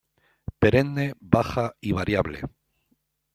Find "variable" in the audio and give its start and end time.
1.91-2.41